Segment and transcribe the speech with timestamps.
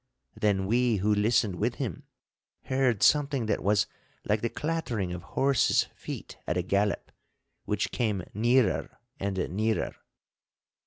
[0.35, 2.07] Then we who listened with him
[2.63, 3.85] heard something that was
[4.25, 7.11] like the clattering of horses' feet at a gallop,
[7.65, 9.95] which came nearer and nearer.